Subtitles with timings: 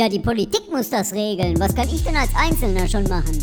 [0.00, 1.60] Ja, die Politik muss das regeln.
[1.60, 3.38] Was kann ich denn als Einzelner schon machen?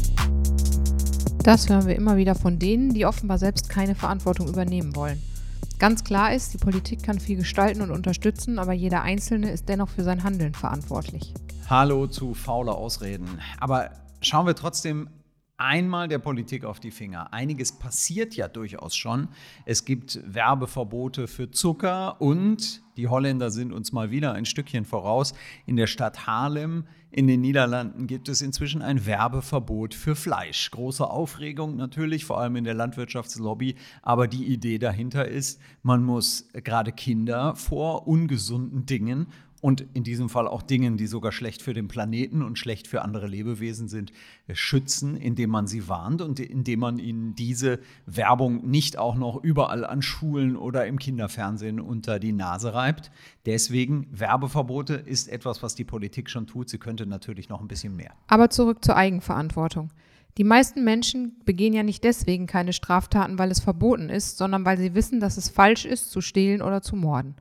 [1.43, 5.21] Das hören wir immer wieder von denen, die offenbar selbst keine Verantwortung übernehmen wollen.
[5.77, 9.89] Ganz klar ist, die Politik kann viel gestalten und unterstützen, aber jeder Einzelne ist dennoch
[9.89, 11.31] für sein Handeln verantwortlich.
[11.69, 13.27] Hallo zu faule Ausreden.
[13.59, 15.09] Aber schauen wir trotzdem
[15.57, 17.33] einmal der Politik auf die Finger.
[17.33, 19.27] Einiges passiert ja durchaus schon.
[19.65, 25.33] Es gibt Werbeverbote für Zucker und die Holländer sind uns mal wieder ein Stückchen voraus.
[25.65, 30.69] In der Stadt Haarlem in den Niederlanden gibt es inzwischen ein Werbeverbot für Fleisch.
[30.71, 33.75] Große Aufregung natürlich, vor allem in der Landwirtschaftslobby.
[34.01, 39.27] Aber die Idee dahinter ist, man muss gerade Kinder vor ungesunden Dingen
[39.67, 43.01] und in diesem Fall auch Dingen, die sogar schlecht für den Planeten und schlecht für
[43.01, 44.13] andere Lebewesen sind,
[44.47, 49.43] äh, schützen, indem man sie warnt und indem man ihnen diese Werbung nicht auch noch
[49.43, 53.11] überall an Schulen oder im Kinderfernsehen unter die Nase reibt.
[53.45, 56.69] Deswegen Werbeverbote ist etwas, was die Politik schon tut.
[56.69, 58.13] Sie könnte natürlich noch ein bisschen mehr.
[58.27, 59.91] Aber zurück zur Eigenverantwortung.
[60.37, 64.77] Die meisten Menschen begehen ja nicht deswegen keine Straftaten, weil es verboten ist, sondern weil
[64.77, 67.35] sie wissen, dass es falsch ist, zu stehlen oder zu morden.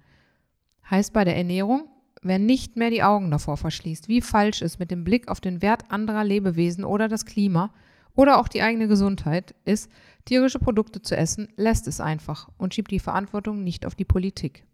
[0.91, 1.89] Heißt bei der Ernährung,
[2.27, 5.63] Wer nicht mehr die Augen davor verschließt, wie falsch es mit dem Blick auf den
[5.63, 7.71] Wert anderer Lebewesen oder das Klima
[8.17, 9.89] oder auch die eigene Gesundheit ist,
[10.25, 14.65] tierische Produkte zu essen, lässt es einfach und schiebt die Verantwortung nicht auf die Politik.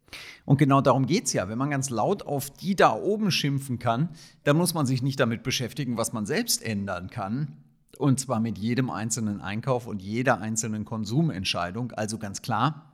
[0.47, 1.49] Und genau darum geht es ja.
[1.49, 4.09] Wenn man ganz laut auf die da oben schimpfen kann,
[4.45, 7.57] dann muss man sich nicht damit beschäftigen, was man selbst ändern kann.
[7.99, 11.93] Und zwar mit jedem einzelnen Einkauf und jeder einzelnen Konsumentscheidung.
[11.93, 12.92] Also ganz klar,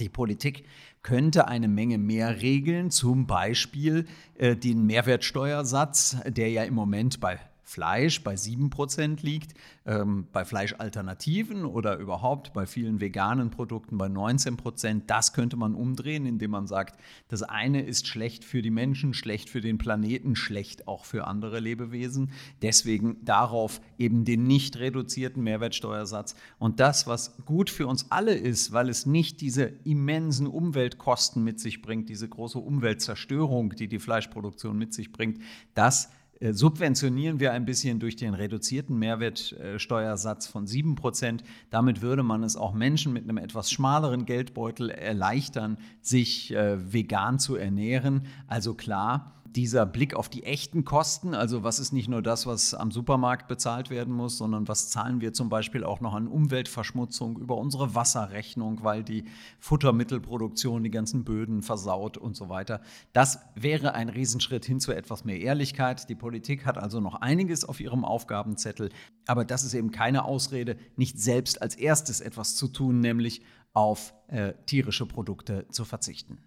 [0.00, 0.64] die Politik
[1.02, 7.38] könnte eine Menge mehr regeln, zum Beispiel äh, den Mehrwertsteuersatz, der ja im Moment bei
[7.70, 9.54] Fleisch bei 7% liegt,
[9.86, 15.02] ähm, bei Fleischalternativen oder überhaupt bei vielen veganen Produkten bei 19%.
[15.06, 19.48] Das könnte man umdrehen, indem man sagt, das eine ist schlecht für die Menschen, schlecht
[19.48, 22.32] für den Planeten, schlecht auch für andere Lebewesen.
[22.60, 26.34] Deswegen darauf eben den nicht reduzierten Mehrwertsteuersatz.
[26.58, 31.60] Und das, was gut für uns alle ist, weil es nicht diese immensen Umweltkosten mit
[31.60, 35.38] sich bringt, diese große Umweltzerstörung, die die Fleischproduktion mit sich bringt,
[35.74, 41.40] das subventionieren wir ein bisschen durch den reduzierten Mehrwertsteuersatz von 7%.
[41.68, 47.38] Damit würde man es auch Menschen mit einem etwas schmaleren Geldbeutel erleichtern, sich äh, vegan
[47.38, 48.26] zu ernähren.
[48.46, 52.74] Also klar, dieser Blick auf die echten Kosten, also was ist nicht nur das, was
[52.74, 57.38] am Supermarkt bezahlt werden muss, sondern was zahlen wir zum Beispiel auch noch an Umweltverschmutzung
[57.38, 59.24] über unsere Wasserrechnung, weil die
[59.58, 62.80] Futtermittelproduktion die ganzen Böden versaut und so weiter.
[63.12, 66.08] Das wäre ein Riesenschritt hin zu etwas mehr Ehrlichkeit.
[66.08, 68.90] Die Politik hat also noch einiges auf ihrem Aufgabenzettel,
[69.26, 74.14] aber das ist eben keine Ausrede, nicht selbst als erstes etwas zu tun, nämlich auf
[74.28, 76.38] äh, tierische Produkte zu verzichten.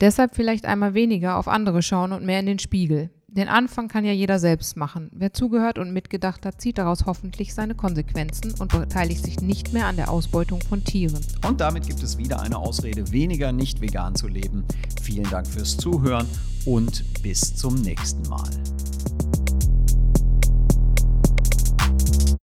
[0.00, 3.10] Deshalb vielleicht einmal weniger auf andere schauen und mehr in den Spiegel.
[3.26, 5.10] Den Anfang kann ja jeder selbst machen.
[5.12, 9.86] Wer zugehört und mitgedacht hat, zieht daraus hoffentlich seine Konsequenzen und beteiligt sich nicht mehr
[9.86, 11.20] an der Ausbeutung von Tieren.
[11.46, 14.64] Und damit gibt es wieder eine Ausrede, weniger nicht vegan zu leben.
[15.02, 16.26] Vielen Dank fürs Zuhören
[16.64, 18.48] und bis zum nächsten Mal.